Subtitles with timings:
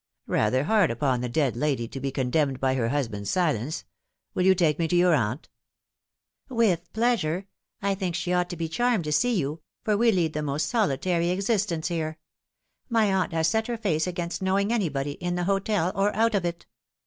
[0.25, 3.83] "Rather hard upon the dead lady to be condemned by her husband's silence.
[4.33, 5.47] Will you take me to your aunt
[6.49, 7.45] ?""With pleasure.
[7.83, 10.67] I think she ought to be charmed to see you, for we lead the most
[10.69, 12.17] solitary existence here.
[12.89, 16.45] My aunt has set hec face against knowing anybody, in the hotel or out of
[16.45, 16.65] it.